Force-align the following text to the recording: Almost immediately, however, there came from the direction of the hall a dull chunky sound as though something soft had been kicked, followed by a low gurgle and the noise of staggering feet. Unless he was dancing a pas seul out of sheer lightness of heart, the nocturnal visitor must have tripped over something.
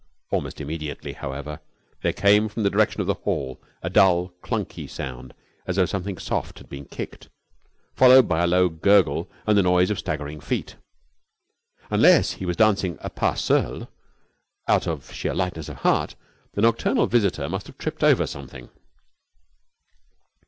Almost 0.31 0.59
immediately, 0.59 1.13
however, 1.13 1.59
there 2.01 2.11
came 2.11 2.49
from 2.49 2.63
the 2.63 2.71
direction 2.71 3.01
of 3.01 3.05
the 3.05 3.13
hall 3.13 3.61
a 3.83 3.89
dull 3.91 4.33
chunky 4.43 4.87
sound 4.87 5.31
as 5.67 5.75
though 5.75 5.85
something 5.85 6.17
soft 6.17 6.57
had 6.57 6.67
been 6.67 6.85
kicked, 6.85 7.29
followed 7.93 8.27
by 8.27 8.41
a 8.43 8.47
low 8.47 8.67
gurgle 8.67 9.29
and 9.45 9.55
the 9.55 9.61
noise 9.61 9.91
of 9.91 9.99
staggering 9.99 10.39
feet. 10.39 10.75
Unless 11.91 12.31
he 12.31 12.47
was 12.47 12.57
dancing 12.57 12.97
a 13.01 13.11
pas 13.11 13.41
seul 13.41 13.89
out 14.67 14.87
of 14.87 15.13
sheer 15.13 15.35
lightness 15.35 15.69
of 15.69 15.75
heart, 15.85 16.15
the 16.55 16.61
nocturnal 16.63 17.05
visitor 17.05 17.47
must 17.47 17.67
have 17.67 17.77
tripped 17.77 18.03
over 18.03 18.25
something. 18.25 18.69